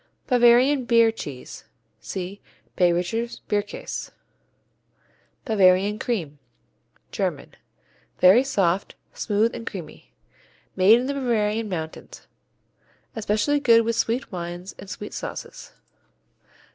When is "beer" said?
0.85-1.11